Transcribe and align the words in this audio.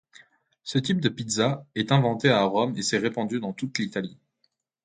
Ce 0.63 0.79
type 0.79 0.99
de 0.99 1.09
pizza 1.09 1.63
est 1.75 1.91
inventé 1.91 2.29
à 2.31 2.41
Rome 2.41 2.75
et 2.75 2.81
s'est 2.81 2.97
répandu 2.97 3.39
dans 3.39 3.53
toute 3.53 3.77
l'Italie. 3.77 4.17